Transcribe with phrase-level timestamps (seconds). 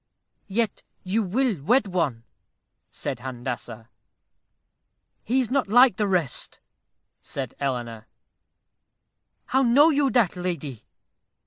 [0.47, 2.23] "Yet you will wed one,"
[2.89, 3.87] said Handassah.
[5.23, 6.59] "He is not like the rest,"
[7.21, 8.07] said Eleanor.
[9.45, 10.85] "How know you that, lady?"